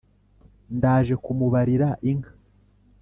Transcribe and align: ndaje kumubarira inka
ndaje 0.77 1.15
kumubarira 1.23 1.89
inka 2.11 2.31